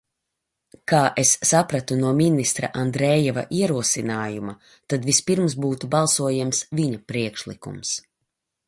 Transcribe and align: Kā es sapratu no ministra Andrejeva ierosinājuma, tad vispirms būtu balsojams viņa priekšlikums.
Kā 0.91 1.01
es 1.23 1.33
sapratu 1.49 1.97
no 1.99 2.13
ministra 2.21 2.69
Andrejeva 2.85 3.45
ierosinājuma, 3.59 4.57
tad 4.95 5.07
vispirms 5.11 5.61
būtu 5.67 5.95
balsojams 5.99 6.65
viņa 6.83 7.05
priekšlikums. 7.13 7.99